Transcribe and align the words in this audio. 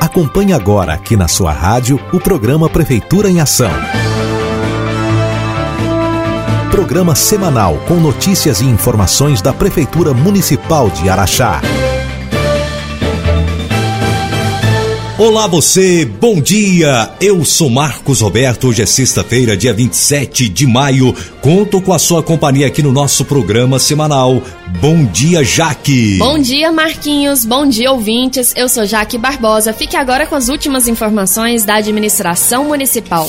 Acompanhe 0.00 0.52
agora 0.52 0.92
aqui 0.92 1.16
na 1.16 1.28
sua 1.28 1.52
rádio 1.52 1.98
o 2.12 2.18
programa 2.18 2.68
Prefeitura 2.68 3.30
em 3.30 3.40
Ação. 3.40 3.70
Programa 6.70 7.14
semanal 7.14 7.76
com 7.86 7.94
notícias 7.94 8.60
e 8.60 8.64
informações 8.64 9.40
da 9.40 9.52
Prefeitura 9.52 10.12
Municipal 10.12 10.90
de 10.90 11.08
Araxá. 11.08 11.60
Olá 15.20 15.46
você, 15.46 16.06
bom 16.06 16.40
dia! 16.40 17.10
Eu 17.20 17.44
sou 17.44 17.68
Marcos 17.68 18.22
Roberto, 18.22 18.68
hoje 18.68 18.80
é 18.80 18.86
sexta-feira, 18.86 19.54
dia 19.54 19.70
27 19.70 20.48
de 20.48 20.66
maio. 20.66 21.14
Conto 21.42 21.78
com 21.78 21.92
a 21.92 21.98
sua 21.98 22.22
companhia 22.22 22.66
aqui 22.66 22.82
no 22.82 22.90
nosso 22.90 23.22
programa 23.26 23.78
semanal. 23.78 24.42
Bom 24.80 25.04
dia, 25.04 25.44
Jaque! 25.44 26.16
Bom 26.16 26.38
dia, 26.38 26.72
Marquinhos, 26.72 27.44
bom 27.44 27.68
dia, 27.68 27.92
ouvintes. 27.92 28.54
Eu 28.56 28.66
sou 28.66 28.86
Jaque 28.86 29.18
Barbosa. 29.18 29.74
Fique 29.74 29.94
agora 29.94 30.26
com 30.26 30.34
as 30.34 30.48
últimas 30.48 30.88
informações 30.88 31.64
da 31.66 31.74
administração 31.74 32.64
municipal. 32.64 33.28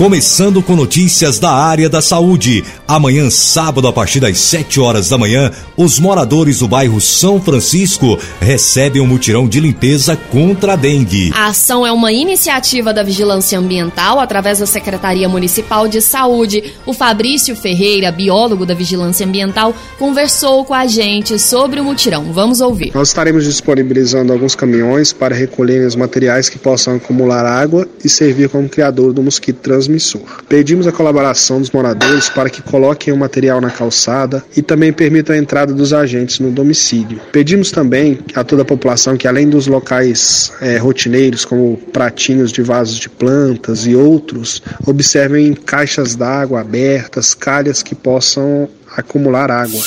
Começando 0.00 0.62
com 0.62 0.74
notícias 0.74 1.38
da 1.38 1.50
área 1.50 1.86
da 1.86 2.00
saúde. 2.00 2.64
Amanhã, 2.88 3.28
sábado, 3.28 3.86
a 3.86 3.92
partir 3.92 4.18
das 4.18 4.38
7 4.38 4.80
horas 4.80 5.10
da 5.10 5.18
manhã, 5.18 5.50
os 5.76 5.98
moradores 5.98 6.60
do 6.60 6.66
bairro 6.66 6.98
São 7.02 7.38
Francisco 7.38 8.18
recebem 8.40 9.02
um 9.02 9.06
mutirão 9.06 9.46
de 9.46 9.60
limpeza 9.60 10.16
contra 10.16 10.72
a 10.72 10.76
dengue. 10.76 11.30
A 11.34 11.48
ação 11.48 11.86
é 11.86 11.92
uma 11.92 12.10
iniciativa 12.10 12.94
da 12.94 13.02
Vigilância 13.02 13.58
Ambiental 13.58 14.18
através 14.18 14.60
da 14.60 14.64
Secretaria 14.64 15.28
Municipal 15.28 15.86
de 15.86 16.00
Saúde. 16.00 16.72
O 16.86 16.94
Fabrício 16.94 17.54
Ferreira, 17.54 18.10
biólogo 18.10 18.64
da 18.64 18.72
Vigilância 18.72 19.26
Ambiental, 19.26 19.74
conversou 19.98 20.64
com 20.64 20.72
a 20.72 20.86
gente 20.86 21.38
sobre 21.38 21.78
o 21.78 21.84
mutirão. 21.84 22.32
Vamos 22.32 22.62
ouvir. 22.62 22.90
Nós 22.94 23.08
estaremos 23.08 23.44
disponibilizando 23.44 24.32
alguns 24.32 24.54
caminhões 24.54 25.12
para 25.12 25.34
recolherem 25.34 25.86
os 25.86 25.94
materiais 25.94 26.48
que 26.48 26.58
possam 26.58 26.94
acumular 26.94 27.44
água 27.44 27.86
e 28.02 28.08
servir 28.08 28.48
como 28.48 28.66
criador 28.66 29.12
do 29.12 29.22
mosquito 29.22 29.58
transmissor 29.58 29.89
transmissor. 29.90 30.22
Pedimos 30.48 30.86
a 30.86 30.92
colaboração 30.92 31.60
dos 31.60 31.70
moradores 31.70 32.28
para 32.28 32.48
que 32.48 32.62
coloquem 32.62 33.12
o 33.12 33.16
material 33.16 33.60
na 33.60 33.70
calçada 33.70 34.44
e 34.56 34.62
também 34.62 34.92
permitam 34.92 35.34
a 35.34 35.38
entrada 35.38 35.74
dos 35.74 35.92
agentes 35.92 36.38
no 36.38 36.50
domicílio. 36.50 37.20
Pedimos 37.32 37.70
também 37.70 38.18
a 38.34 38.44
toda 38.44 38.62
a 38.62 38.64
população 38.64 39.16
que, 39.16 39.26
além 39.26 39.48
dos 39.48 39.66
locais 39.66 40.52
é, 40.60 40.76
rotineiros, 40.78 41.44
como 41.44 41.76
pratinhos 41.92 42.52
de 42.52 42.62
vasos 42.62 42.98
de 42.98 43.08
plantas 43.08 43.86
e 43.86 43.96
outros, 43.96 44.62
observem 44.86 45.52
caixas 45.54 46.14
d'água 46.14 46.60
abertas, 46.60 47.34
calhas 47.34 47.82
que 47.82 47.94
possam 47.94 48.68
acumular 48.96 49.50
água. 49.50 49.82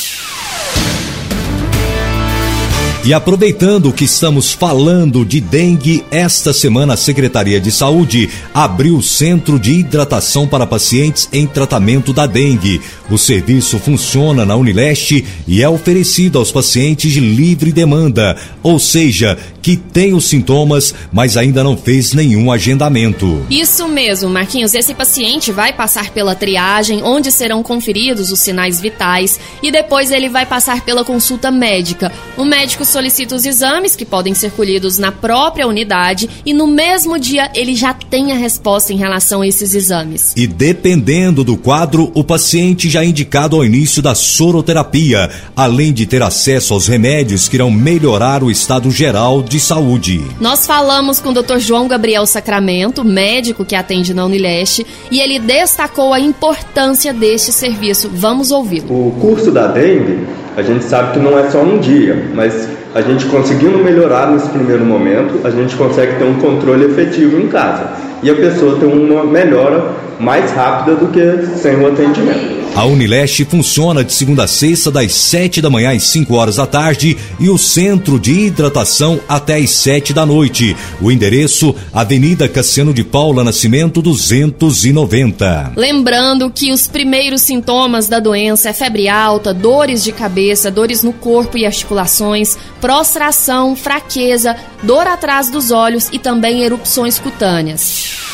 E 3.06 3.14
aproveitando 3.14 3.92
que 3.92 4.06
estamos 4.06 4.54
falando 4.54 5.26
de 5.26 5.42
dengue, 5.42 6.06
esta 6.09 6.54
semana 6.54 6.94
a 6.94 6.98
Secretaria 6.98 7.59
de 7.59 7.70
Saúde 7.70 8.30
abriu 8.54 8.96
o 8.96 9.04
Centro 9.04 9.59
de 9.59 9.73
Hidratação 9.73 10.48
para 10.48 10.66
Pacientes 10.66 11.28
em 11.34 11.46
Tratamento 11.46 12.14
da 12.14 12.26
Dengue. 12.26 12.80
O 13.09 13.18
serviço 13.18 13.78
funciona 13.78 14.46
na 14.46 14.56
Unileste 14.56 15.26
e 15.46 15.62
é 15.62 15.68
oferecido 15.68 16.40
aos 16.40 16.50
pacientes 16.50 17.12
de 17.12 17.20
livre 17.20 17.74
demanda, 17.74 18.38
ou 18.64 18.80
seja, 18.80 19.38
que 19.62 19.78
tem 19.78 20.14
os 20.14 20.26
sintomas, 20.26 20.94
mas 21.12 21.38
ainda 21.38 21.64
não 21.64 21.76
fez 21.78 22.14
nenhum 22.14 22.52
agendamento. 22.52 23.46
Isso 23.50 23.88
mesmo, 23.88 24.30
Marquinhos. 24.30 24.74
Esse 24.74 24.94
paciente 24.94 25.52
vai 25.52 25.72
passar 25.72 26.09
pela 26.12 26.36
triagem, 26.36 27.02
onde 27.02 27.31
serão 27.31 27.64
conferidos 27.64 28.31
os 28.31 28.40
sinais 28.40 28.80
vitais, 28.80 29.40
e 29.62 29.72
depois 29.72 30.12
ele 30.12 30.28
vai 30.28 30.46
passar 30.46 30.81
pela 30.81 31.06
consulta 31.06 31.50
médica. 31.50 32.12
O 32.38 32.44
médico 32.44 32.84
solicita 32.94 33.36
os 33.36 33.45
exames, 33.45 33.95
que 33.95 34.05
podem 34.05 34.33
ser 34.36 34.52
colhidos 34.52 34.99
na 34.99 35.11
própria 35.11 35.67
unidade, 35.67 36.29
e 36.45 36.53
no 36.53 36.68
mesmo 36.68 37.18
dia 37.18 37.50
ele 37.56 37.75
já 37.75 37.94
tem 37.94 38.31
a 38.31 38.35
resposta 38.35 38.94
em 38.94 38.97
relação 38.97 39.41
a 39.41 39.47
esses 39.47 39.73
exames. 39.73 40.34
E 40.35 40.45
dependendo 40.45 41.44
do 41.44 41.57
quadro, 41.57 42.12
o 42.13 42.23
paciente 42.23 42.90
já 42.90 43.01
é 43.03 43.07
indicado 43.07 43.56
ao 43.56 43.66
início 43.66 44.01
da 44.01 44.13
soroterapia, 44.13 45.29
além 45.56 45.91
de 45.91 46.06
ter 46.06 46.22
acesso 46.22 46.73
aos 46.73 46.88
remédios 46.88 47.50
que 47.50 47.56
irão 47.56 47.72
melhorar 47.72 48.44
o 48.44 48.51
estado 48.51 48.91
geral 48.91 49.41
de 49.41 49.59
saúde. 49.59 50.22
Nós 50.39 50.68
falamos 50.68 51.19
com 51.19 51.29
o 51.29 51.34
Dr. 51.34 51.57
João 51.57 51.88
Gabriel 51.88 52.25
Sacramento, 52.28 53.03
médico 53.03 53.66
que 53.66 53.75
atende 53.75 54.13
na 54.13 54.23
Unileste, 54.23 54.85
e 55.09 55.19
ele 55.19 55.39
destacou 55.39 56.13
a 56.13 56.19
importância 56.19 57.12
deste 57.12 57.51
serviço. 57.51 58.09
Vamos 58.13 58.51
ouvi-lo. 58.51 59.07
O 59.07 59.12
curso 59.19 59.51
da 59.51 59.68
dengue, 59.68 60.28
a 60.56 60.62
gente 60.62 60.84
sabe 60.84 61.14
que 61.14 61.19
não 61.19 61.38
é 61.38 61.50
só 61.50 61.62
um 61.62 61.80
dia, 61.80 62.25
mas 62.34 62.69
a 62.94 63.02
gente 63.02 63.25
conseguindo 63.25 63.78
melhorar 63.80 64.31
nesse 64.31 64.47
primeiro 64.50 64.86
momento, 64.86 65.46
a 65.46 65.50
gente 65.50 65.75
consegue 65.75 66.16
ter 66.18 66.25
um 66.25 66.36
controle 66.36 66.86
efetivo 66.86 67.40
em 67.40 67.47
casa. 67.47 67.90
E 68.22 68.30
a 68.30 68.36
pessoa 68.36 68.80
ter 68.80 68.86
uma 68.86 69.24
melhora 69.24 69.84
mais 70.19 70.52
rápida 70.52 70.96
do 70.96 71.08
que 71.08 71.58
sem 71.58 71.75
o 71.81 71.88
atendimento. 71.88 72.53
A 72.75 72.85
Unileste 72.85 73.45
funciona 73.45 74.03
de 74.03 74.11
segunda 74.11 74.45
a 74.45 74.47
sexta, 74.47 74.89
das 74.89 75.13
7 75.13 75.61
da 75.61 75.69
manhã 75.69 75.95
às 75.95 76.03
5 76.06 76.34
horas 76.34 76.56
da 76.56 76.66
tarde, 76.66 77.16
e 77.39 77.47
o 77.47 77.56
centro 77.56 78.19
de 78.19 78.31
hidratação 78.31 79.19
até 79.29 79.57
às 79.57 79.69
7 79.69 80.11
da 80.11 80.25
noite. 80.25 80.75
O 81.00 81.12
endereço: 81.12 81.75
Avenida 81.94 82.50
Cassiano 82.50 82.91
de 82.91 83.03
Paula 83.03 83.44
Nascimento 83.44 84.01
290. 84.01 85.73
Lembrando 85.75 86.50
que 86.50 86.72
os 86.72 86.88
primeiros 86.88 87.44
sintomas 87.44 88.07
da 88.07 88.19
doença 88.19 88.69
é 88.69 88.73
febre 88.73 89.07
alta, 89.07 89.53
dores 89.53 90.03
de 90.03 90.12
cabeça, 90.12 90.72
dores 90.72 91.03
no 91.03 91.13
corpo 91.13 91.56
e 91.59 91.67
articulações, 91.67 92.57
prostração, 92.81 93.75
fraqueza, 93.75 94.56
dor 94.81 95.06
atrás 95.06 95.47
dos 95.47 95.69
olhos 95.69 96.09
e 96.12 96.17
também 96.17 96.63
erupções 96.63 97.19
cutâneas. 97.19 98.33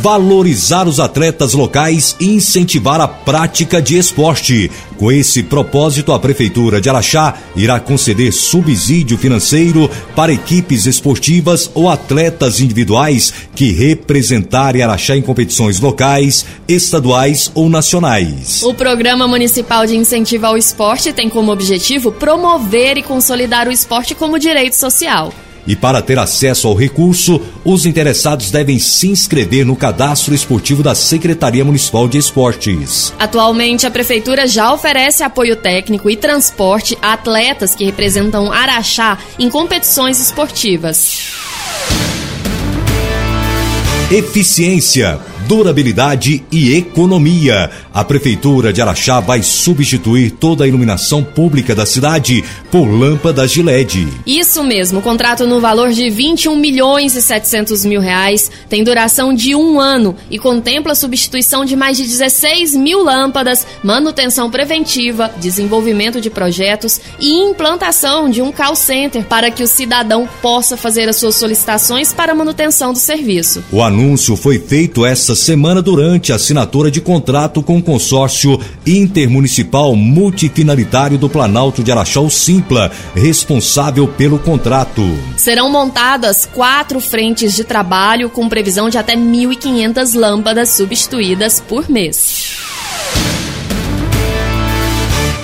Valorizar 0.00 0.86
os 0.86 1.00
atletas 1.00 1.54
locais 1.54 2.14
e 2.20 2.26
incentivar 2.26 3.00
a 3.00 3.08
prática 3.08 3.82
de 3.82 3.96
esporte. 3.96 4.70
Com 4.96 5.10
esse 5.10 5.42
propósito, 5.42 6.12
a 6.12 6.18
Prefeitura 6.18 6.80
de 6.80 6.88
Araxá 6.88 7.34
irá 7.56 7.78
conceder 7.80 8.32
subsídio 8.32 9.18
financeiro 9.18 9.90
para 10.14 10.32
equipes 10.32 10.86
esportivas 10.86 11.70
ou 11.74 11.88
atletas 11.88 12.60
individuais 12.60 13.32
que 13.54 13.72
representarem 13.72 14.82
Araxá 14.82 15.16
em 15.16 15.22
competições 15.22 15.80
locais, 15.80 16.44
estaduais 16.68 17.50
ou 17.54 17.68
nacionais. 17.68 18.62
O 18.62 18.74
Programa 18.74 19.26
Municipal 19.26 19.86
de 19.86 19.96
Incentivo 19.96 20.46
ao 20.46 20.56
Esporte 20.56 21.12
tem 21.12 21.28
como 21.28 21.52
objetivo 21.52 22.12
promover 22.12 22.96
e 22.96 23.02
consolidar 23.02 23.68
o 23.68 23.72
esporte 23.72 24.14
como 24.14 24.38
direito 24.38 24.74
social. 24.74 25.32
E 25.66 25.76
para 25.76 26.00
ter 26.00 26.18
acesso 26.18 26.66
ao 26.68 26.74
recurso, 26.74 27.40
os 27.64 27.84
interessados 27.84 28.50
devem 28.50 28.78
se 28.78 29.08
inscrever 29.08 29.66
no 29.66 29.76
cadastro 29.76 30.34
esportivo 30.34 30.82
da 30.82 30.94
Secretaria 30.94 31.64
Municipal 31.64 32.08
de 32.08 32.18
Esportes. 32.18 33.12
Atualmente, 33.18 33.86
a 33.86 33.90
Prefeitura 33.90 34.46
já 34.46 34.72
oferece 34.72 35.22
apoio 35.22 35.56
técnico 35.56 36.08
e 36.08 36.16
transporte 36.16 36.96
a 37.02 37.12
atletas 37.12 37.74
que 37.74 37.84
representam 37.84 38.52
Araxá 38.52 39.18
em 39.38 39.50
competições 39.50 40.20
esportivas. 40.20 41.57
Eficiência 44.10 45.20
durabilidade 45.48 46.44
e 46.52 46.76
economia. 46.76 47.70
A 47.92 48.04
Prefeitura 48.04 48.70
de 48.70 48.82
Araxá 48.82 49.18
vai 49.18 49.42
substituir 49.42 50.32
toda 50.32 50.64
a 50.64 50.68
iluminação 50.68 51.24
pública 51.24 51.74
da 51.74 51.86
cidade 51.86 52.44
por 52.70 52.86
lâmpadas 52.86 53.50
de 53.50 53.62
LED. 53.62 54.06
Isso 54.26 54.62
mesmo, 54.62 55.00
contrato 55.00 55.46
no 55.46 55.58
valor 55.58 55.90
de 55.90 56.10
21 56.10 56.54
milhões 56.54 57.16
e 57.16 57.22
700 57.22 57.84
mil 57.86 58.00
reais, 58.00 58.50
tem 58.68 58.84
duração 58.84 59.32
de 59.32 59.54
um 59.54 59.80
ano 59.80 60.14
e 60.30 60.38
contempla 60.38 60.92
a 60.92 60.94
substituição 60.94 61.64
de 61.64 61.74
mais 61.74 61.96
de 61.96 62.02
16 62.04 62.74
mil 62.74 63.02
lâmpadas, 63.02 63.66
manutenção 63.82 64.50
preventiva, 64.50 65.32
desenvolvimento 65.38 66.20
de 66.20 66.28
projetos 66.28 67.00
e 67.18 67.40
implantação 67.40 68.28
de 68.28 68.42
um 68.42 68.52
call 68.52 68.76
center 68.76 69.24
para 69.24 69.50
que 69.50 69.62
o 69.62 69.66
cidadão 69.66 70.28
possa 70.42 70.76
fazer 70.76 71.08
as 71.08 71.16
suas 71.16 71.36
solicitações 71.36 72.12
para 72.12 72.32
a 72.32 72.34
manutenção 72.34 72.92
do 72.92 72.98
serviço. 72.98 73.64
O 73.72 73.82
anúncio 73.82 73.97
foi 74.36 74.58
feito 74.58 75.04
essa 75.04 75.34
semana 75.34 75.82
durante 75.82 76.32
a 76.32 76.36
assinatura 76.36 76.90
de 76.90 77.00
contrato 77.00 77.62
com 77.62 77.78
o 77.78 77.82
consórcio 77.82 78.60
intermunicipal 78.86 79.94
multifinalitário 79.96 81.18
do 81.18 81.28
Planalto 81.28 81.82
de 81.82 81.90
Araxá, 81.90 82.20
Simpla, 82.30 82.90
responsável 83.14 84.06
pelo 84.06 84.38
contrato. 84.38 85.02
Serão 85.36 85.70
montadas 85.70 86.46
quatro 86.46 87.00
frentes 87.00 87.54
de 87.56 87.64
trabalho 87.64 88.30
com 88.30 88.48
previsão 88.48 88.88
de 88.88 88.98
até 88.98 89.16
1.500 89.16 90.14
lâmpadas 90.14 90.70
substituídas 90.70 91.60
por 91.60 91.90
mês. 91.90 92.56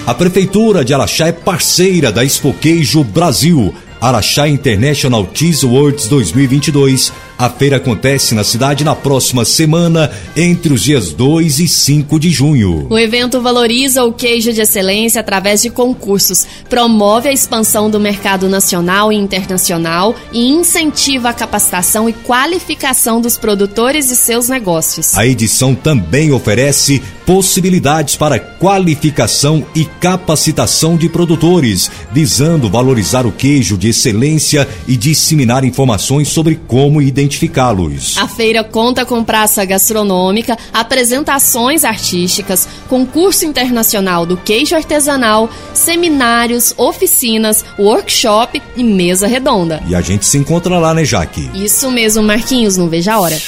A 0.06 0.14
Prefeitura 0.14 0.84
de 0.84 0.94
Araxá 0.94 1.28
é 1.28 1.32
parceira 1.32 2.12
da 2.12 2.24
Expoqueijo 2.24 3.02
Brasil, 3.02 3.74
Araxá 4.00 4.46
International 4.46 5.26
Cheese 5.32 5.64
Awards 5.64 6.08
2022 6.08 7.12
A 7.36 7.50
feira 7.50 7.78
acontece 7.78 8.32
na 8.34 8.44
cidade 8.44 8.84
na 8.84 8.94
próxima 8.94 9.44
semana, 9.44 10.10
entre 10.36 10.72
os 10.72 10.82
dias 10.82 11.12
2 11.12 11.58
e 11.58 11.66
5 11.66 12.18
de 12.20 12.30
junho. 12.30 12.86
O 12.88 12.96
evento 12.96 13.40
valoriza 13.40 14.04
o 14.04 14.12
queijo 14.12 14.52
de 14.52 14.60
excelência 14.60 15.20
através 15.20 15.60
de 15.62 15.68
concursos, 15.68 16.46
promove 16.70 17.28
a 17.28 17.32
expansão 17.32 17.90
do 17.90 17.98
mercado 17.98 18.48
nacional 18.48 19.12
e 19.12 19.16
internacional 19.16 20.14
e 20.32 20.48
incentiva 20.48 21.30
a 21.30 21.32
capacitação 21.32 22.08
e 22.08 22.12
qualificação 22.12 23.20
dos 23.20 23.36
produtores 23.36 24.12
e 24.12 24.16
seus 24.16 24.48
negócios. 24.48 25.16
A 25.16 25.26
edição 25.26 25.74
também 25.74 26.30
oferece 26.30 27.02
possibilidades 27.26 28.16
para 28.16 28.38
qualificação 28.38 29.64
e 29.74 29.84
capacitação 29.84 30.96
de 30.96 31.08
produtores, 31.08 31.90
visando 32.12 32.68
valorizar 32.70 33.26
o 33.26 33.32
queijo 33.32 33.76
de 33.76 33.88
excelência 33.88 34.68
e 34.86 34.96
disseminar 34.96 35.64
informações 35.64 36.28
sobre 36.28 36.60
como 36.66 37.00
identificá-los. 37.24 38.16
A 38.18 38.28
feira 38.28 38.62
conta 38.62 39.04
com 39.04 39.24
praça 39.24 39.64
gastronômica, 39.64 40.56
apresentações 40.72 41.84
artísticas, 41.84 42.68
concurso 42.88 43.44
internacional 43.44 44.26
do 44.26 44.36
queijo 44.36 44.76
artesanal, 44.76 45.48
seminários, 45.72 46.74
oficinas, 46.76 47.64
workshop 47.78 48.62
e 48.76 48.84
mesa 48.84 49.26
redonda. 49.26 49.82
E 49.88 49.94
a 49.94 50.00
gente 50.00 50.26
se 50.26 50.38
encontra 50.38 50.78
lá, 50.78 50.94
né, 50.94 51.04
Jaque? 51.04 51.50
Isso 51.54 51.90
mesmo, 51.90 52.22
Marquinhos, 52.22 52.76
não 52.76 52.88
veja 52.88 53.14
a 53.14 53.20
hora. 53.20 53.40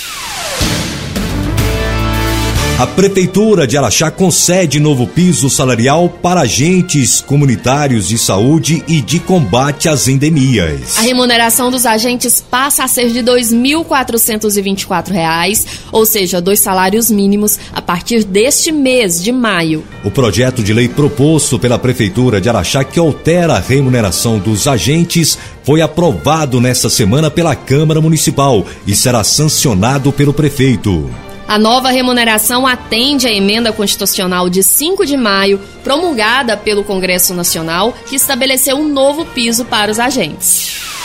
A 2.79 2.87
Prefeitura 2.87 3.67
de 3.67 3.79
Araxá 3.79 4.11
concede 4.11 4.79
novo 4.79 5.07
piso 5.07 5.49
salarial 5.49 6.11
para 6.11 6.43
agentes 6.43 7.23
comunitários 7.23 8.07
de 8.07 8.19
saúde 8.19 8.85
e 8.87 9.01
de 9.01 9.19
combate 9.19 9.89
às 9.89 10.09
endemias. 10.09 10.99
A 10.99 11.01
remuneração 11.01 11.71
dos 11.71 11.87
agentes 11.87 12.45
passa 12.51 12.85
a 12.85 12.89
ser 12.89 13.09
de 13.09 13.21
R$ 13.21 13.29
2.424, 13.29 15.65
ou 15.91 16.05
seja, 16.05 16.39
dois 16.39 16.61
salários 16.61 17.11
mínimos 17.11 17.59
a 17.73 17.81
partir 17.81 18.25
deste 18.25 18.71
mês 18.71 19.25
de 19.25 19.33
maio. 19.33 19.83
O 20.05 20.11
projeto 20.11 20.63
de 20.63 20.75
lei 20.75 20.87
proposto 20.87 21.59
pela 21.59 21.79
Prefeitura 21.79 22.43
de 22.43 22.51
Araxá, 22.51 22.85
que 22.85 23.01
altera 23.01 23.55
a 23.55 23.59
remuneração 23.59 24.39
dos 24.39 24.67
agentes, 24.67 25.39
foi 25.65 25.81
aprovado 25.81 26.61
nesta 26.61 26.91
semana 26.91 27.31
pela 27.31 27.57
Câmara 27.57 28.03
Municipal 28.03 28.67
e 28.87 28.95
será 28.95 29.25
sancionado 29.25 30.13
pelo 30.13 30.35
prefeito. 30.35 31.11
A 31.49 31.59
nova 31.59 31.91
remuneração 31.91 32.67
atende 32.67 33.29
à 33.29 33.33
emenda 33.33 33.73
constitucional 33.73 34.51
de 34.51 34.63
5 34.65 35.07
de 35.07 35.17
maio, 35.17 35.61
promulgada 35.85 36.57
pelo 36.57 36.83
Congresso 36.83 37.33
Nacional, 37.35 37.95
que 38.09 38.17
estabeleceu 38.17 38.77
um 38.77 38.89
novo 38.89 39.25
piso 39.27 39.65
para 39.65 39.91
os 39.91 40.01
agentes. 40.01 40.96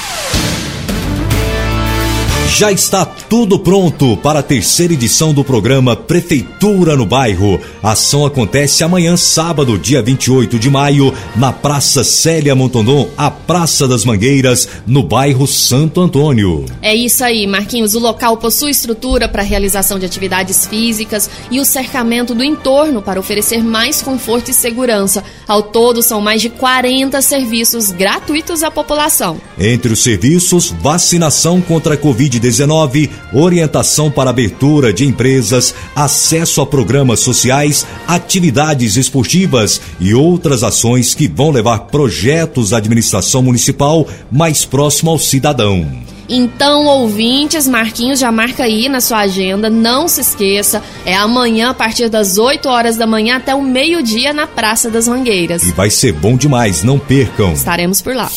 Já 2.57 2.69
está 2.71 3.05
tudo 3.05 3.57
pronto 3.57 4.15
para 4.17 4.39
a 4.39 4.43
terceira 4.43 4.93
edição 4.93 5.33
do 5.33 5.43
programa 5.43 5.95
Prefeitura 5.95 6.97
no 6.97 7.05
Bairro. 7.05 7.59
A 7.81 7.93
ação 7.93 8.23
acontece 8.25 8.83
amanhã, 8.83 9.15
sábado, 9.15 9.79
dia 9.79 10.01
28 10.01 10.59
de 10.59 10.69
maio, 10.69 11.13
na 11.35 11.51
Praça 11.53 12.03
Célia 12.03 12.53
Montondon, 12.53 13.09
a 13.17 13.31
Praça 13.31 13.87
das 13.87 14.03
Mangueiras, 14.03 14.67
no 14.85 15.01
bairro 15.01 15.47
Santo 15.47 16.01
Antônio. 16.01 16.65
É 16.81 16.93
isso 16.93 17.23
aí, 17.23 17.47
Marquinhos. 17.47 17.95
O 17.95 17.99
local 17.99 18.37
possui 18.37 18.71
estrutura 18.71 19.27
para 19.29 19.41
a 19.41 19.45
realização 19.45 19.97
de 19.97 20.05
atividades 20.05 20.67
físicas 20.67 21.29
e 21.49 21.59
o 21.59 21.65
cercamento 21.65 22.35
do 22.35 22.43
entorno 22.43 23.01
para 23.01 23.19
oferecer 23.19 23.63
mais 23.63 24.01
conforto 24.01 24.51
e 24.51 24.53
segurança. 24.53 25.23
Ao 25.47 25.63
todo, 25.63 26.03
são 26.03 26.21
mais 26.21 26.41
de 26.41 26.49
40 26.49 27.19
serviços 27.21 27.91
gratuitos 27.91 28.61
à 28.61 28.69
população. 28.69 29.41
Entre 29.57 29.93
os 29.93 30.03
serviços, 30.03 30.69
vacinação 30.69 31.59
contra 31.61 31.95
a 31.95 31.97
Covid-19 31.97 32.40
orientação 33.33 34.09
para 34.09 34.29
abertura 34.29 34.91
de 34.93 35.05
empresas, 35.05 35.73
acesso 35.95 36.61
a 36.61 36.65
programas 36.65 37.19
sociais, 37.19 37.85
atividades 38.07 38.95
esportivas 38.95 39.81
e 39.99 40.13
outras 40.13 40.63
ações 40.63 41.13
que 41.13 41.27
vão 41.27 41.51
levar 41.51 41.79
projetos 41.79 42.71
da 42.71 42.77
administração 42.77 43.41
municipal 43.41 44.07
mais 44.31 44.65
próximo 44.65 45.11
ao 45.11 45.19
cidadão. 45.19 45.85
Então, 46.33 46.85
ouvintes, 46.85 47.67
Marquinhos 47.67 48.17
já 48.17 48.31
marca 48.31 48.63
aí 48.63 48.87
na 48.87 49.01
sua 49.01 49.19
agenda, 49.19 49.69
não 49.69 50.07
se 50.07 50.21
esqueça, 50.21 50.81
é 51.05 51.13
amanhã 51.13 51.71
a 51.71 51.73
partir 51.73 52.07
das 52.07 52.37
8 52.37 52.69
horas 52.69 52.95
da 52.95 53.05
manhã 53.05 53.35
até 53.35 53.53
o 53.53 53.61
meio-dia 53.61 54.31
na 54.31 54.47
Praça 54.47 54.89
das 54.89 55.09
Mangueiras. 55.09 55.61
E 55.63 55.73
vai 55.73 55.89
ser 55.89 56.13
bom 56.13 56.37
demais, 56.37 56.83
não 56.83 56.97
percam. 56.97 57.51
Estaremos 57.51 58.01
por 58.01 58.15
lá. 58.15 58.29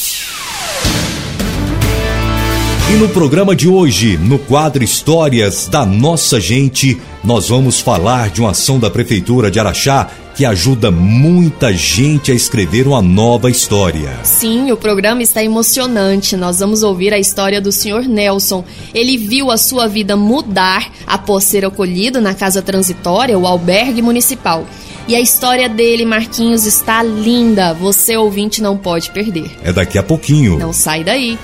E 2.91 2.97
no 2.97 3.09
programa 3.09 3.57
de 3.57 3.67
hoje, 3.67 4.19
no 4.19 4.39
quadro 4.39 4.85
Histórias 4.85 5.67
da 5.69 5.87
Nossa 5.87 6.39
Gente, 6.39 7.01
nós 7.25 7.49
vamos 7.49 7.81
falar 7.81 8.29
de 8.29 8.43
uma 8.43 8.51
ação 8.51 8.79
da 8.79 8.91
Prefeitura 8.91 9.51
de 9.51 9.59
Araxá 9.59 10.11
que 10.37 10.45
ajuda 10.45 10.91
muita 10.91 11.73
gente 11.73 12.31
a 12.31 12.35
escrever 12.35 12.87
uma 12.87 13.01
nova 13.01 13.51
história. 13.51 14.19
Sim, 14.23 14.71
o 14.71 14.77
programa 14.77 15.23
está 15.23 15.43
emocionante. 15.43 16.37
Nós 16.37 16.59
vamos 16.59 16.83
ouvir 16.83 17.15
a 17.15 17.19
história 17.19 17.61
do 17.61 17.73
Sr. 17.73 18.07
Nelson. 18.07 18.65
Ele 18.93 19.17
viu 19.17 19.51
a 19.51 19.57
sua 19.57 19.87
vida 19.89 20.15
mudar 20.15 20.91
após 21.07 21.45
ser 21.45 21.65
acolhido 21.65 22.21
na 22.21 22.35
casa 22.35 22.61
transitória, 22.61 23.39
o 23.39 23.47
albergue 23.47 24.03
municipal. 24.03 24.67
E 25.09 25.17
a 25.17 25.21
história 25.21 25.69
dele, 25.69 26.05
Marquinhos, 26.05 26.67
está 26.67 27.03
linda. 27.03 27.73
Você, 27.75 28.17
ouvinte, 28.17 28.61
não 28.61 28.77
pode 28.77 29.11
perder. 29.11 29.51
É 29.63 29.73
daqui 29.73 29.99
a 29.99 30.03
pouquinho. 30.03 30.59
Não 30.59 30.73
sai 30.73 31.03
daí. 31.03 31.39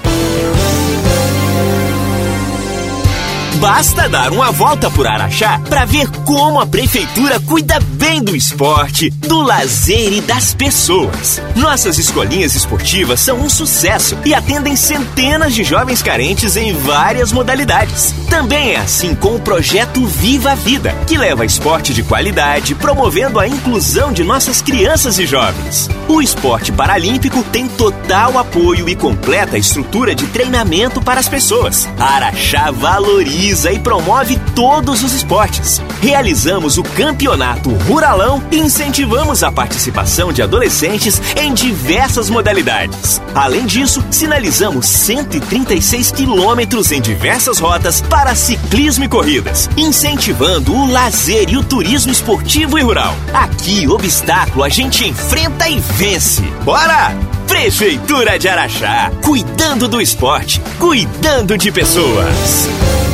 Basta 3.61 4.09
dar 4.09 4.33
uma 4.33 4.51
volta 4.51 4.91
por 4.91 5.07
Araxá 5.07 5.61
para 5.69 5.85
ver 5.85 6.09
como 6.25 6.59
a 6.59 6.67
prefeitura 6.67 7.39
cuida 7.41 7.79
bem 7.79 8.23
do 8.23 8.35
esporte, 8.35 9.11
do 9.11 9.43
lazer 9.43 10.15
e 10.15 10.23
das 10.23 10.55
pessoas. 10.55 11.43
Nossas 11.55 11.99
escolinhas 11.99 12.55
esportivas 12.55 13.21
são 13.21 13.39
um 13.39 13.51
sucesso 13.51 14.17
e 14.25 14.33
atendem 14.33 14.75
centenas 14.77 15.55
de 15.55 15.63
jovens 15.63 16.03
carentes 16.03 16.57
em 16.57 16.73
várias 16.73 17.33
modalidades. 17.33 18.15
Também 18.31 18.73
é 18.73 18.77
assim 18.79 19.15
com 19.15 19.37
o 19.37 19.41
projeto 19.41 20.07
Viva 20.07 20.53
a 20.53 20.55
Vida, 20.55 20.95
que 21.07 21.19
leva 21.19 21.45
esporte 21.45 21.93
de 21.93 22.03
qualidade, 22.03 22.75
promovendo 22.75 23.39
a 23.39 23.47
inclusão 23.47 24.11
de 24.11 24.25
nossas 24.25 24.63
crianças 24.63 25.19
e 25.19 25.27
jovens. 25.27 25.87
O 26.09 26.23
esporte 26.23 26.73
paralímpico 26.73 27.45
tem 27.45 27.69
total 27.69 28.39
apoio 28.39 28.89
e 28.89 28.97
completa 28.97 29.59
estrutura 29.59 30.15
de 30.15 30.27
treinamento 30.29 31.03
para 31.03 31.21
as 31.21 31.29
pessoas. 31.29 31.87
Araxá 31.99 32.71
valoriza 32.71 33.50
e 33.51 33.79
promove 33.81 34.39
todos 34.55 35.03
os 35.03 35.13
esportes. 35.13 35.83
Realizamos 36.01 36.79
o 36.79 36.85
Campeonato 36.85 37.71
Ruralão 37.71 38.41
e 38.51 38.59
incentivamos 38.59 39.43
a 39.43 39.51
participação 39.51 40.33
de 40.33 40.41
adolescentes 40.41 41.21
em 41.37 41.53
diversas 41.53 42.31
modalidades. 42.31 43.21
Além 43.35 43.67
disso, 43.67 44.05
sinalizamos 44.11 44.87
136 44.87 46.13
quilômetros 46.13 46.93
em 46.93 47.01
diversas 47.01 47.59
rotas 47.59 48.01
para 48.01 48.37
ciclismo 48.37 49.05
e 49.05 49.09
corridas, 49.09 49.69
incentivando 49.77 50.73
o 50.73 50.87
lazer 50.91 51.51
e 51.51 51.57
o 51.57 51.65
turismo 51.65 52.13
esportivo 52.13 52.79
e 52.79 52.83
rural. 52.83 53.15
Aqui, 53.35 53.89
obstáculo 53.89 54.63
a 54.63 54.69
gente 54.69 55.07
enfrenta 55.07 55.69
e 55.69 55.81
vence. 55.81 56.43
Bora! 56.65 57.15
Prefeitura 57.51 58.39
de 58.39 58.49
Araxá, 58.49 59.11
cuidando 59.25 59.89
do 59.89 60.01
esporte, 60.01 60.63
cuidando 60.79 61.59
de 61.59 61.73
pessoas. 61.73 63.10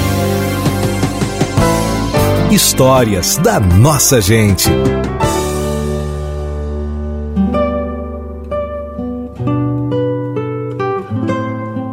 Histórias 2.57 3.37
da 3.37 3.61
nossa 3.61 4.19
gente. 4.19 4.71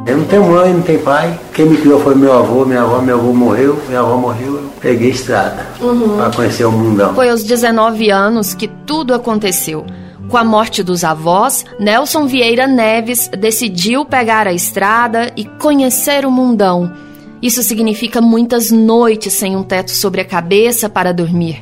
Eu 0.08 0.17
não 0.20 0.24
tenho 0.24 0.43
mãe, 0.46 0.74
não 0.74 0.82
tenho 0.82 1.00
pai. 1.01 1.38
Quem 1.53 1.65
me 1.65 1.75
criou 1.75 2.00
foi 2.00 2.15
meu 2.15 2.32
avô, 2.32 2.63
minha 2.63 2.82
avó, 2.82 3.01
meu 3.01 3.17
avô 3.20 3.34
morreu, 3.34 3.77
minha 3.89 4.00
avó 4.00 4.15
morreu, 4.15 4.53
eu 4.53 4.70
peguei 4.79 5.10
estrada 5.10 5.67
uhum. 5.82 6.15
para 6.15 6.32
conhecer 6.32 6.63
o 6.63 6.72
mundão. 6.72 7.13
Foi 7.13 7.29
aos 7.29 7.43
19 7.43 8.10
anos 8.10 8.53
que 8.53 8.70
tudo 8.70 9.13
aconteceu. 9.13 9.86
Com 10.29 10.38
a 10.38 10.46
morte 10.46 10.82
dos 10.82 11.03
avós, 11.03 11.65
Nelson 11.77 12.25
Vieira 12.25 12.67
Neves 12.67 13.29
decidiu 13.38 14.05
pegar 14.05 14.48
a 14.48 14.53
estrada 14.53 15.29
e 15.36 15.43
conhecer 15.43 16.25
o 16.25 16.32
mundão. 16.32 16.89
Isso 17.44 17.62
significa 17.62 18.22
muitas 18.22 18.72
noites 18.72 19.34
sem 19.34 19.54
um 19.54 19.64
teto 19.64 19.92
sobre 19.92 20.22
a 20.22 20.26
cabeça 20.26 20.88
para 20.88 21.12
dormir. 21.12 21.60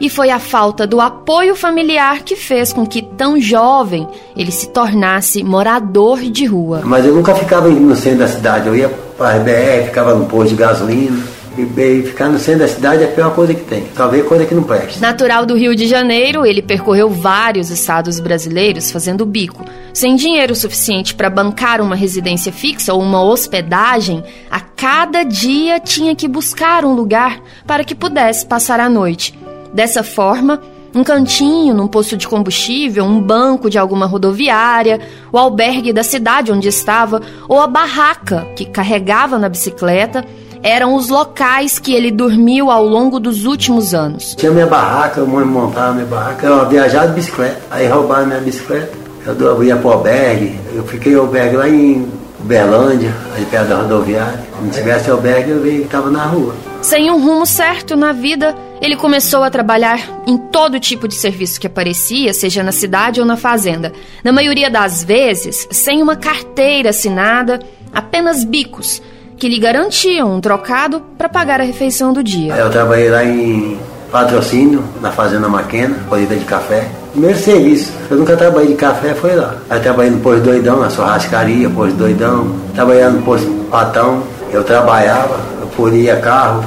E 0.00 0.08
foi 0.08 0.30
a 0.30 0.38
falta 0.38 0.86
do 0.86 1.00
apoio 1.00 1.56
familiar 1.56 2.22
que 2.22 2.36
fez 2.36 2.72
com 2.72 2.86
que, 2.86 3.02
tão 3.02 3.40
jovem, 3.40 4.06
ele 4.36 4.52
se 4.52 4.68
tornasse 4.68 5.42
morador 5.42 6.20
de 6.20 6.46
rua. 6.46 6.82
Mas 6.84 7.04
eu 7.04 7.12
nunca 7.12 7.34
ficava 7.34 7.68
no 7.68 7.96
centro 7.96 8.20
da 8.20 8.28
cidade, 8.28 8.68
eu 8.68 8.76
ia 8.76 8.88
para 8.88 9.30
a 9.30 9.38
RBR, 9.38 9.86
ficava 9.86 10.14
no 10.14 10.26
posto 10.26 10.50
de 10.50 10.54
gasolina. 10.54 11.20
E, 11.58 12.02
ficar 12.02 12.28
no 12.28 12.38
centro 12.38 12.60
da 12.60 12.68
cidade 12.68 13.02
é 13.02 13.06
a 13.06 13.10
pior 13.10 13.34
coisa 13.34 13.52
que 13.52 13.64
tem. 13.64 13.84
Talvez 13.94 14.24
coisa 14.24 14.46
que 14.46 14.54
não 14.54 14.62
preste. 14.62 15.00
Natural 15.00 15.44
do 15.44 15.56
Rio 15.56 15.74
de 15.74 15.88
Janeiro, 15.88 16.46
ele 16.46 16.62
percorreu 16.62 17.10
vários 17.10 17.68
estados 17.68 18.20
brasileiros 18.20 18.92
fazendo 18.92 19.26
bico. 19.26 19.64
Sem 19.92 20.14
dinheiro 20.14 20.54
suficiente 20.54 21.16
para 21.16 21.28
bancar 21.28 21.80
uma 21.80 21.96
residência 21.96 22.52
fixa 22.52 22.94
ou 22.94 23.02
uma 23.02 23.20
hospedagem, 23.20 24.22
a 24.48 24.60
cada 24.60 25.24
dia 25.24 25.80
tinha 25.80 26.14
que 26.14 26.28
buscar 26.28 26.84
um 26.84 26.94
lugar 26.94 27.40
para 27.66 27.82
que 27.82 27.94
pudesse 27.94 28.46
passar 28.46 28.78
a 28.78 28.88
noite. 28.88 29.36
Dessa 29.74 30.04
forma, 30.04 30.62
um 30.94 31.04
cantinho 31.04 31.74
num 31.74 31.86
posto 31.86 32.16
de 32.16 32.26
combustível, 32.26 33.04
um 33.04 33.20
banco 33.20 33.68
de 33.68 33.78
alguma 33.78 34.06
rodoviária, 34.06 35.00
o 35.32 35.38
albergue 35.38 35.92
da 35.92 36.02
cidade 36.02 36.52
onde 36.52 36.68
estava 36.68 37.20
ou 37.48 37.60
a 37.60 37.66
barraca 37.66 38.46
que 38.56 38.64
carregava 38.64 39.38
na 39.38 39.48
bicicleta 39.48 40.24
eram 40.62 40.94
os 40.94 41.08
locais 41.08 41.78
que 41.78 41.94
ele 41.94 42.10
dormiu 42.10 42.70
ao 42.70 42.84
longo 42.84 43.18
dos 43.20 43.44
últimos 43.44 43.94
anos. 43.94 44.34
Tinha 44.36 44.52
minha 44.52 44.66
barraca, 44.66 45.20
eu 45.20 45.26
montava 45.26 45.92
minha 45.94 46.06
barraca, 46.06 46.46
eu 46.46 46.68
viajava 46.68 47.08
de 47.08 47.14
bicicleta, 47.14 47.60
aí 47.70 47.86
roubaram 47.86 48.26
minha 48.26 48.40
bicicleta, 48.40 48.92
eu 49.26 49.62
ia 49.62 49.76
pro 49.76 49.90
albergue, 49.90 50.58
eu 50.74 50.84
fiquei 50.84 51.14
albergue 51.14 51.56
lá 51.56 51.68
em 51.68 52.08
Berlândia, 52.40 53.14
ali 53.34 53.44
perto 53.46 53.68
da 53.68 53.76
rodoviária. 53.76 54.40
Se 54.56 54.62
não 54.62 54.70
tivesse 54.70 55.10
albergue, 55.10 55.50
eu 55.50 55.66
estava 55.82 56.10
na 56.10 56.24
rua. 56.24 56.54
Sem 56.80 57.10
um 57.10 57.20
rumo 57.20 57.44
certo 57.44 57.96
na 57.96 58.12
vida, 58.12 58.54
ele 58.80 58.96
começou 58.96 59.42
a 59.42 59.50
trabalhar 59.50 60.00
em 60.26 60.38
todo 60.38 60.78
tipo 60.78 61.08
de 61.08 61.14
serviço 61.14 61.60
que 61.60 61.66
aparecia, 61.66 62.32
seja 62.32 62.62
na 62.62 62.72
cidade 62.72 63.20
ou 63.20 63.26
na 63.26 63.36
fazenda. 63.36 63.92
Na 64.22 64.32
maioria 64.32 64.70
das 64.70 65.02
vezes, 65.02 65.66
sem 65.70 66.00
uma 66.00 66.14
carteira 66.14 66.90
assinada, 66.90 67.60
apenas 67.92 68.44
bicos 68.44 69.02
que 69.38 69.48
lhe 69.48 69.58
garantiam 69.58 70.34
um 70.34 70.40
trocado 70.40 71.00
para 71.16 71.28
pagar 71.28 71.60
a 71.60 71.64
refeição 71.64 72.12
do 72.12 72.22
dia. 72.22 72.54
Eu 72.54 72.70
trabalhei 72.70 73.08
lá 73.08 73.24
em 73.24 73.78
patrocínio, 74.10 74.82
na 75.00 75.10
Fazenda 75.10 75.48
Maquena, 75.48 75.96
colheita 76.08 76.34
de 76.34 76.44
café. 76.44 76.88
Primeiro 77.12 77.38
serviço, 77.38 77.92
eu 78.10 78.16
nunca 78.16 78.36
trabalhei 78.36 78.68
de 78.68 78.74
café, 78.74 79.14
foi 79.14 79.36
lá. 79.36 79.56
Aí 79.70 79.80
trabalhei 79.80 80.10
no 80.10 80.20
Posto 80.20 80.42
Doidão, 80.42 80.80
na 80.80 80.90
churrascaria, 80.90 81.70
Posto 81.70 81.96
Doidão. 81.96 82.54
Trabalhei 82.74 83.04
no 83.04 83.22
Posto 83.22 83.46
Patão, 83.70 84.22
eu 84.52 84.64
trabalhava, 84.64 85.38
eu 85.60 85.66
polia 85.68 86.16
carro, 86.16 86.64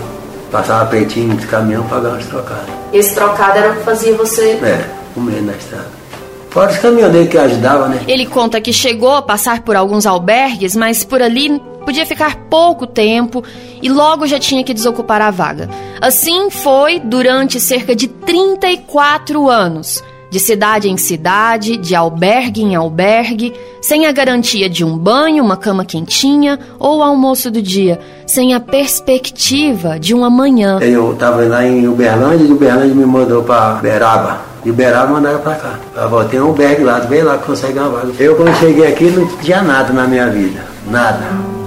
Passava 0.51 0.85
peitinho 0.87 1.37
de 1.37 1.47
caminhão, 1.47 1.81
pagava 1.83 2.17
as 2.17 2.25
trocadas. 2.25 2.65
Esse 2.91 3.15
trocado 3.15 3.57
era 3.57 3.71
o 3.71 3.75
que 3.77 3.83
fazia 3.83 4.13
você? 4.15 4.59
É, 4.61 4.85
comer 5.13 5.41
na 5.41 5.53
estrada. 5.53 5.87
Fora 6.49 6.69
os 6.69 6.77
caminhoneiros 6.77 7.29
que 7.29 7.37
ajudavam, 7.37 7.87
né? 7.87 8.01
Ele 8.05 8.25
conta 8.25 8.59
que 8.59 8.73
chegou 8.73 9.15
a 9.15 9.21
passar 9.21 9.61
por 9.61 9.77
alguns 9.77 10.05
albergues, 10.05 10.75
mas 10.75 11.05
por 11.05 11.21
ali 11.21 11.61
podia 11.85 12.05
ficar 12.05 12.35
pouco 12.50 12.88
tempo 12.88 13.43
e 13.81 13.89
logo 13.89 14.25
já 14.25 14.39
tinha 14.39 14.63
que 14.63 14.73
desocupar 14.73 15.21
a 15.21 15.31
vaga. 15.31 15.69
Assim 16.00 16.50
foi 16.50 17.00
durante 17.00 17.59
cerca 17.59 17.95
de 17.95 18.07
34 18.07 19.50
anos 19.50 20.03
de 20.31 20.39
cidade 20.39 20.89
em 20.89 20.95
cidade, 20.95 21.75
de 21.75 21.93
albergue 21.93 22.63
em 22.63 22.73
albergue, 22.73 23.53
sem 23.81 24.05
a 24.05 24.13
garantia 24.13 24.69
de 24.69 24.83
um 24.85 24.97
banho, 24.97 25.43
uma 25.43 25.57
cama 25.57 25.83
quentinha 25.83 26.57
ou 26.79 27.03
almoço 27.03 27.51
do 27.51 27.61
dia, 27.61 28.00
sem 28.25 28.53
a 28.53 28.59
perspectiva 28.61 30.00
de 30.00 30.15
um 30.15 30.23
amanhã. 30.23 30.79
Eu 30.79 31.11
estava 31.11 31.41
lá 31.41 31.67
em 31.67 31.85
Uberlândia 31.85 32.45
e 32.45 32.51
Uberlândia 32.51 32.95
me 32.95 33.05
mandou 33.05 33.43
para 33.43 33.73
Beraba. 33.81 34.39
De 34.63 34.69
Uberaba 34.69 35.11
mandaram 35.11 35.39
para 35.39 35.55
cá. 35.55 35.79
Falei, 35.93 36.29
tem 36.29 36.39
um 36.39 36.47
albergue 36.47 36.83
lá, 36.83 37.00
vem 37.00 37.23
lá 37.23 37.38
que 37.38 37.45
consegue 37.45 37.77
uma 37.77 37.89
vaga. 37.89 38.13
Eu 38.17 38.38
quando 38.38 38.55
cheguei 38.55 38.88
aqui 38.88 39.09
não 39.09 39.27
tinha 39.38 39.61
nada 39.61 39.91
na 39.91 40.07
minha 40.07 40.29
vida, 40.29 40.63
nada. 40.88 41.61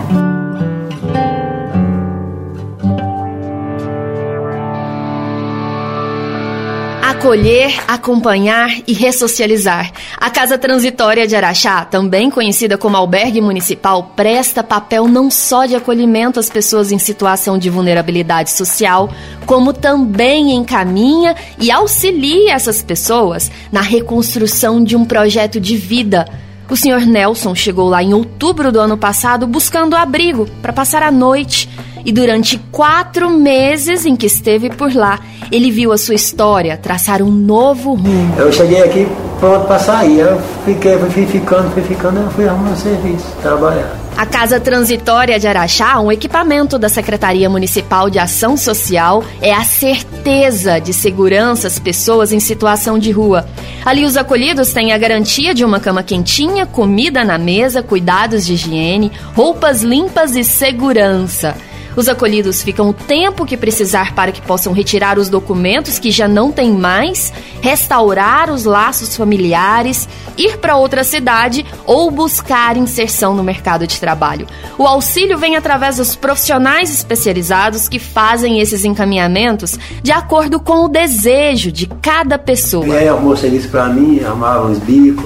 Acolher, 7.24 7.82
acompanhar 7.88 8.70
e 8.86 8.92
ressocializar. 8.92 9.90
A 10.18 10.28
Casa 10.28 10.58
Transitória 10.58 11.26
de 11.26 11.34
Araxá, 11.34 11.82
também 11.82 12.28
conhecida 12.28 12.76
como 12.76 12.98
albergue 12.98 13.40
municipal, 13.40 14.12
presta 14.14 14.62
papel 14.62 15.08
não 15.08 15.30
só 15.30 15.64
de 15.64 15.74
acolhimento 15.74 16.38
às 16.38 16.50
pessoas 16.50 16.92
em 16.92 16.98
situação 16.98 17.56
de 17.56 17.70
vulnerabilidade 17.70 18.50
social, 18.50 19.10
como 19.46 19.72
também 19.72 20.52
encaminha 20.52 21.34
e 21.58 21.70
auxilia 21.70 22.52
essas 22.52 22.82
pessoas 22.82 23.50
na 23.72 23.80
reconstrução 23.80 24.84
de 24.84 24.94
um 24.94 25.06
projeto 25.06 25.58
de 25.58 25.78
vida. 25.78 26.28
O 26.68 26.76
senhor 26.76 27.06
Nelson 27.06 27.54
chegou 27.54 27.88
lá 27.88 28.02
em 28.02 28.12
outubro 28.12 28.70
do 28.70 28.78
ano 28.78 28.98
passado 28.98 29.46
buscando 29.46 29.96
abrigo 29.96 30.46
para 30.60 30.74
passar 30.74 31.02
a 31.02 31.10
noite 31.10 31.70
e 32.04 32.12
durante 32.12 32.58
quatro 32.70 33.30
meses 33.30 34.04
em 34.04 34.14
que 34.14 34.26
esteve 34.26 34.68
por 34.68 34.94
lá, 34.94 35.18
ele 35.50 35.70
viu 35.70 35.92
a 35.92 35.98
sua 35.98 36.14
história 36.14 36.76
traçar 36.76 37.22
um 37.22 37.30
novo 37.30 37.94
rumo. 37.94 38.34
Eu 38.38 38.52
cheguei 38.52 38.82
aqui 38.82 39.06
pronto 39.38 39.66
para 39.66 39.78
sair, 39.78 40.20
eu 40.20 40.40
fiquei, 40.64 40.96
fui 40.98 41.26
ficando, 41.26 41.70
fui 41.72 41.82
ficando, 41.82 42.20
eu 42.20 42.30
fui 42.30 42.48
arrumando 42.48 42.76
serviço, 42.76 43.26
trabalhar. 43.42 44.04
A 44.16 44.24
Casa 44.24 44.60
Transitória 44.60 45.40
de 45.40 45.48
Araxá, 45.48 45.98
um 45.98 46.10
equipamento 46.10 46.78
da 46.78 46.88
Secretaria 46.88 47.50
Municipal 47.50 48.08
de 48.08 48.20
Ação 48.20 48.56
Social, 48.56 49.24
é 49.42 49.52
a 49.52 49.64
certeza 49.64 50.78
de 50.78 50.92
segurança 50.92 51.66
às 51.66 51.80
pessoas 51.80 52.32
em 52.32 52.38
situação 52.38 52.96
de 52.96 53.10
rua. 53.10 53.44
Ali 53.84 54.04
os 54.04 54.16
acolhidos 54.16 54.72
têm 54.72 54.92
a 54.92 54.98
garantia 54.98 55.52
de 55.52 55.64
uma 55.64 55.80
cama 55.80 56.02
quentinha, 56.02 56.64
comida 56.64 57.24
na 57.24 57.36
mesa, 57.36 57.82
cuidados 57.82 58.46
de 58.46 58.54
higiene, 58.54 59.10
roupas 59.34 59.82
limpas 59.82 60.36
e 60.36 60.44
segurança. 60.44 61.56
Os 61.96 62.08
acolhidos 62.08 62.62
ficam 62.62 62.88
o 62.88 62.92
tempo 62.92 63.46
que 63.46 63.56
precisar 63.56 64.14
para 64.14 64.32
que 64.32 64.42
possam 64.42 64.72
retirar 64.72 65.18
os 65.18 65.28
documentos 65.28 65.98
que 65.98 66.10
já 66.10 66.26
não 66.26 66.50
têm 66.50 66.72
mais, 66.72 67.32
restaurar 67.60 68.50
os 68.50 68.64
laços 68.64 69.16
familiares, 69.16 70.08
ir 70.36 70.58
para 70.58 70.76
outra 70.76 71.04
cidade 71.04 71.64
ou 71.86 72.10
buscar 72.10 72.76
inserção 72.76 73.34
no 73.34 73.44
mercado 73.44 73.86
de 73.86 74.00
trabalho. 74.00 74.46
O 74.76 74.86
auxílio 74.86 75.38
vem 75.38 75.56
através 75.56 75.96
dos 75.96 76.16
profissionais 76.16 76.92
especializados 76.92 77.88
que 77.88 77.98
fazem 77.98 78.60
esses 78.60 78.84
encaminhamentos 78.84 79.78
de 80.02 80.12
acordo 80.12 80.58
com 80.58 80.84
o 80.84 80.88
desejo 80.88 81.70
de 81.70 81.86
cada 81.86 82.38
pessoa. 82.38 82.86
E 82.86 82.96
aí 82.96 83.08
arrumou 83.08 83.36
serviço 83.36 83.68
para 83.68 83.86
mim, 83.88 84.20
arrumava 84.20 84.66
os 84.66 84.78
bicos, 84.78 85.24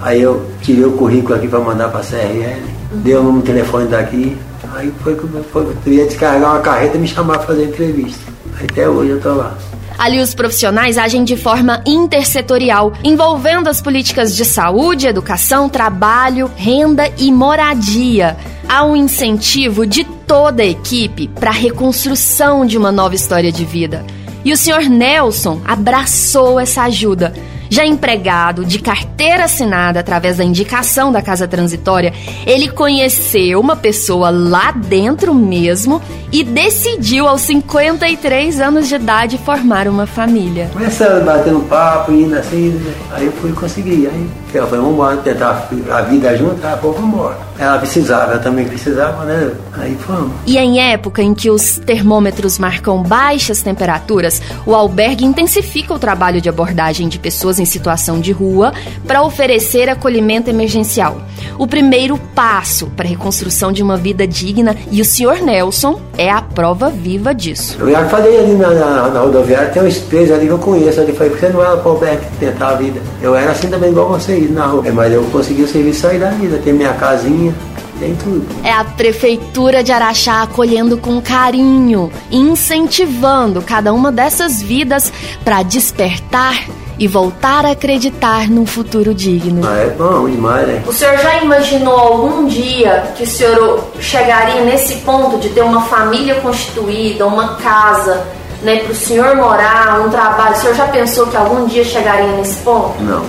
aí 0.00 0.20
eu 0.20 0.50
tirei 0.60 0.84
o 0.84 0.92
currículo 0.92 1.34
aqui 1.34 1.46
para 1.46 1.60
mandar 1.60 1.88
para 1.88 2.00
a 2.00 2.04
CRL, 2.04 2.62
dei 2.92 3.16
o 3.16 3.40
telefone 3.42 3.86
daqui, 3.86 4.36
Aí 4.74 4.92
foi 5.02 5.14
que 5.14 5.22
eu 5.24 5.92
ia 5.92 6.06
descarregar 6.06 6.52
uma 6.52 6.60
carreta 6.60 6.96
e 6.96 7.00
me 7.00 7.06
chamar 7.06 7.38
para 7.38 7.48
fazer 7.48 7.64
entrevista. 7.64 8.32
Até 8.62 8.88
hoje 8.88 9.12
eu 9.12 9.20
tô 9.20 9.34
lá. 9.34 9.56
Ali 9.96 10.20
os 10.20 10.34
profissionais 10.34 10.98
agem 10.98 11.22
de 11.22 11.36
forma 11.36 11.80
intersetorial, 11.86 12.92
envolvendo 13.04 13.68
as 13.68 13.80
políticas 13.80 14.34
de 14.34 14.44
saúde, 14.44 15.06
educação, 15.06 15.68
trabalho, 15.68 16.50
renda 16.56 17.08
e 17.16 17.30
moradia. 17.30 18.36
Há 18.68 18.84
um 18.84 18.96
incentivo 18.96 19.86
de 19.86 20.02
toda 20.04 20.62
a 20.62 20.66
equipe 20.66 21.28
para 21.28 21.50
a 21.50 21.54
reconstrução 21.54 22.66
de 22.66 22.76
uma 22.76 22.90
nova 22.90 23.14
história 23.14 23.52
de 23.52 23.64
vida. 23.64 24.04
E 24.44 24.52
o 24.52 24.56
senhor 24.56 24.82
Nelson 24.82 25.60
abraçou 25.64 26.58
essa 26.58 26.82
ajuda 26.82 27.32
já 27.74 27.84
empregado, 27.84 28.64
de 28.64 28.78
carteira 28.78 29.44
assinada 29.46 29.98
através 29.98 30.36
da 30.36 30.44
indicação 30.44 31.10
da 31.10 31.20
casa 31.20 31.48
transitória, 31.48 32.12
ele 32.46 32.68
conheceu 32.68 33.58
uma 33.58 33.74
pessoa 33.74 34.30
lá 34.30 34.70
dentro 34.70 35.34
mesmo 35.34 36.00
e 36.30 36.44
decidiu 36.44 37.26
aos 37.26 37.40
53 37.40 38.60
anos 38.60 38.86
de 38.86 38.94
idade 38.94 39.38
formar 39.38 39.88
uma 39.88 40.06
família. 40.06 40.70
Começando 40.72 41.24
batendo 41.24 41.60
papo, 41.68 42.12
indo 42.12 42.36
assim, 42.36 42.80
aí 43.10 43.26
eu 43.26 43.32
fui 43.32 43.52
conseguir. 43.52 44.06
Aí 44.06 44.43
ela 44.58 44.66
falou, 44.66 44.84
vamos 44.84 44.98
embora, 44.98 45.16
tentar 45.18 45.68
a 45.90 46.02
vida 46.02 46.36
junto, 46.36 46.64
ela 46.64 46.76
falou, 46.76 46.94
vamos 46.94 47.14
embora. 47.14 47.36
Ela 47.58 47.78
precisava, 47.78 48.32
eu 48.34 48.42
também 48.42 48.64
precisava, 48.66 49.24
né? 49.24 49.52
Aí 49.74 49.96
fomos. 49.96 50.32
E 50.46 50.58
em 50.58 50.80
época 50.80 51.22
em 51.22 51.34
que 51.34 51.50
os 51.50 51.78
termômetros 51.78 52.58
marcam 52.58 53.02
baixas 53.02 53.62
temperaturas, 53.62 54.42
o 54.66 54.74
albergue 54.74 55.24
intensifica 55.24 55.94
o 55.94 55.98
trabalho 55.98 56.40
de 56.40 56.48
abordagem 56.48 57.08
de 57.08 57.18
pessoas 57.18 57.58
em 57.58 57.64
situação 57.64 58.20
de 58.20 58.32
rua 58.32 58.72
para 59.06 59.22
oferecer 59.22 59.88
acolhimento 59.88 60.50
emergencial. 60.50 61.18
O 61.58 61.66
primeiro 61.66 62.18
passo 62.34 62.86
para 62.88 63.06
a 63.06 63.08
reconstrução 63.08 63.70
de 63.70 63.82
uma 63.82 63.96
vida 63.96 64.26
digna 64.26 64.76
e 64.90 65.00
o 65.00 65.04
senhor 65.04 65.38
Nelson 65.38 66.00
é 66.18 66.30
a 66.30 66.42
prova 66.42 66.90
viva 66.90 67.34
disso. 67.34 67.76
Eu 67.78 67.90
já 67.90 68.04
falei 68.06 68.38
ali 68.38 68.54
na, 68.54 68.70
na, 68.70 69.08
na 69.08 69.20
rodoviária, 69.20 69.70
tem 69.70 69.82
um 69.82 69.86
espelho 69.86 70.34
ali 70.34 70.46
que 70.46 70.52
eu 70.52 70.58
conheço. 70.58 71.00
Ali 71.00 71.12
falei, 71.12 71.32
você 71.32 71.48
não 71.48 71.56
vai 71.56 71.76
para 71.76 71.86
o 71.86 71.90
albergue 71.90 72.24
tentar 72.40 72.68
a 72.68 72.74
vida. 72.74 73.00
Eu 73.22 73.34
era 73.34 73.52
assim 73.52 73.68
também 73.68 73.90
igual 73.90 74.08
você 74.08 74.43
na 74.52 74.66
rua. 74.66 74.86
É, 74.86 74.90
mas 74.90 75.12
eu 75.12 75.22
consegui 75.24 75.62
o 75.62 75.68
serviço 75.68 76.00
sair 76.00 76.18
da 76.18 76.30
vida, 76.30 76.60
ter 76.62 76.72
minha 76.72 76.92
casinha. 76.94 77.54
Tem 77.98 78.14
tudo. 78.16 78.44
É 78.64 78.72
a 78.72 78.84
Prefeitura 78.84 79.82
de 79.82 79.92
Araxá 79.92 80.42
acolhendo 80.42 80.98
com 80.98 81.22
carinho, 81.22 82.10
incentivando 82.30 83.62
cada 83.62 83.92
uma 83.92 84.10
dessas 84.10 84.60
vidas 84.60 85.12
para 85.44 85.62
despertar 85.62 86.64
e 86.98 87.08
voltar 87.08 87.64
a 87.64 87.70
acreditar 87.70 88.48
num 88.48 88.66
futuro 88.66 89.14
digno. 89.14 89.66
Ah, 89.66 89.78
é 89.78 89.90
bom 89.90 90.28
demais, 90.28 90.66
né? 90.66 90.82
O 90.86 90.92
senhor 90.92 91.16
já 91.18 91.42
imaginou 91.42 91.98
algum 91.98 92.46
dia 92.46 93.12
que 93.16 93.24
o 93.24 93.26
senhor 93.26 93.84
chegaria 94.00 94.64
nesse 94.64 94.96
ponto 94.96 95.38
de 95.38 95.48
ter 95.50 95.62
uma 95.62 95.82
família 95.82 96.36
constituída, 96.36 97.26
uma 97.26 97.56
casa, 97.56 98.24
né, 98.62 98.78
para 98.78 98.92
o 98.92 98.94
senhor 98.94 99.36
morar, 99.36 100.00
um 100.00 100.10
trabalho? 100.10 100.54
O 100.56 100.58
senhor 100.58 100.74
já 100.74 100.86
pensou 100.88 101.26
que 101.26 101.36
algum 101.36 101.66
dia 101.66 101.84
chegaria 101.84 102.32
nesse 102.36 102.56
ponto? 102.62 103.00
Não, 103.02 103.24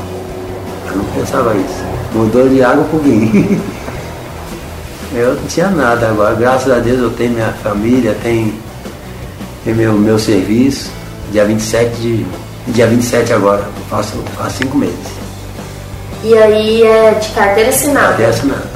não 0.96 1.06
pensava 1.06 1.56
isso. 1.56 1.84
Mudou 2.14 2.48
de 2.48 2.64
água 2.64 2.84
pro 2.86 3.00
vinho. 3.00 3.62
eu 5.14 5.36
não 5.36 5.48
tinha 5.48 5.70
nada 5.70 6.08
agora. 6.08 6.36
Graças 6.36 6.72
a 6.72 6.80
Deus 6.80 7.00
eu 7.00 7.10
tenho 7.12 7.34
minha 7.34 7.52
família, 7.64 8.16
tenho, 8.22 8.54
tenho 9.64 9.76
meu, 9.76 9.94
meu 9.94 10.20
serviço. 10.20 10.92
Dia 11.32 11.46
27 11.46 11.96
de. 11.98 12.26
Dia 12.68 12.88
27 12.88 13.32
agora, 13.32 13.64
faço, 13.90 14.18
faço 14.36 14.58
cinco 14.58 14.78
meses. 14.78 14.96
E 16.24 16.36
aí 16.36 16.82
é 16.82 17.12
de 17.12 17.30
carteira 17.30 17.70
assinada? 17.70 18.08
Carteira 18.08 18.32
assinada. 18.32 18.70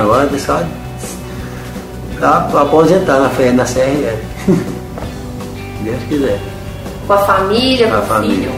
Agora 0.00 0.28
é 0.34 0.38
só 0.38 0.60
pra 2.18 2.62
aposentar 2.62 3.20
na, 3.20 3.28
na 3.52 3.64
CRL. 3.64 4.18
Deus 5.84 6.02
quiser. 6.08 6.40
Com 7.06 7.12
a 7.12 7.18
família, 7.18 7.88
com 7.88 7.96
a 7.96 8.02
família. 8.02 8.36
Filho. 8.36 8.52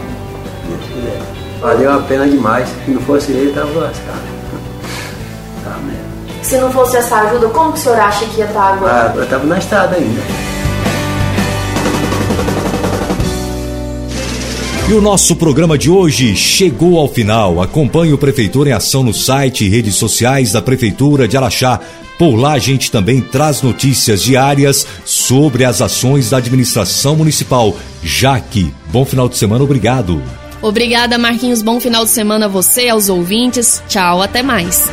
Deus 0.67 0.81
quiser. 0.91 1.30
Valeu 1.61 1.93
a 1.93 1.99
pena 1.99 2.27
demais. 2.27 2.67
Se 2.83 2.91
não 2.91 3.01
fosse 3.01 3.31
ele, 3.31 3.53
tava 3.53 3.79
lascado. 3.79 4.19
Tá 5.63 5.77
mesmo. 5.77 6.11
Se 6.41 6.57
não 6.57 6.71
fosse 6.71 6.97
essa 6.97 7.17
ajuda, 7.17 7.47
como 7.49 7.71
que 7.71 7.77
o 7.77 7.81
senhor 7.81 7.99
acha 7.99 8.25
que 8.25 8.39
ia 8.39 8.45
estar 8.45 8.73
agora? 8.73 9.13
Ah, 9.13 9.15
eu 9.15 9.27
tava 9.27 9.45
na 9.45 9.59
estrada 9.59 9.95
ainda. 9.95 10.21
E 14.89 14.93
o 14.93 14.99
nosso 14.99 15.35
programa 15.35 15.77
de 15.77 15.89
hoje 15.89 16.35
chegou 16.35 16.99
ao 16.99 17.07
final. 17.07 17.61
Acompanhe 17.61 18.11
o 18.11 18.17
Prefeitura 18.17 18.71
em 18.71 18.73
Ação 18.73 19.03
no 19.03 19.13
site 19.13 19.63
e 19.63 19.69
redes 19.69 19.95
sociais 19.95 20.51
da 20.51 20.61
Prefeitura 20.61 21.27
de 21.27 21.37
Araxá. 21.37 21.79
Por 22.17 22.35
lá 22.35 22.53
a 22.53 22.59
gente 22.59 22.91
também 22.91 23.21
traz 23.21 23.61
notícias 23.61 24.23
diárias 24.23 24.85
sobre 25.05 25.63
as 25.63 25.81
ações 25.81 26.31
da 26.31 26.37
administração 26.37 27.15
municipal. 27.15 27.73
Jaque, 28.03 28.73
bom 28.91 29.05
final 29.05 29.29
de 29.29 29.37
semana, 29.37 29.63
obrigado. 29.63 30.21
Obrigada, 30.61 31.17
Marquinhos. 31.17 31.61
Bom 31.61 31.79
final 31.79 32.03
de 32.05 32.11
semana 32.11 32.45
a 32.45 32.49
você, 32.49 32.89
aos 32.89 33.09
ouvintes. 33.09 33.81
Tchau, 33.87 34.21
até 34.21 34.43
mais. 34.43 34.89